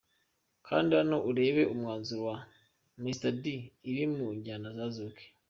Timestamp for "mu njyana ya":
4.15-4.87